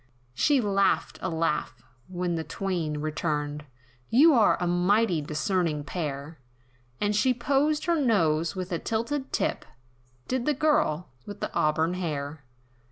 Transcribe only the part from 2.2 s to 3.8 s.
the twain returned,